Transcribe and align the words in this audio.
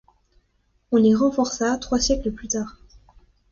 On 0.91 0.97
les 0.97 1.13
renforça 1.13 1.77
trois 1.77 1.99
siècles 1.99 2.31
plus 2.31 2.47
tard. 2.47 2.79